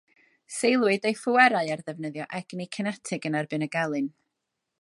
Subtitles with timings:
[0.53, 4.13] Seiliwyd ei phwerau ar ddefnyddio egni cinetig yn erbyn y gelyn.